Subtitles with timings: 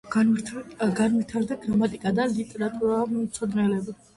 [0.13, 4.01] განვითარდა გრამატიკა და ლიტერატურათმცოდნეობა.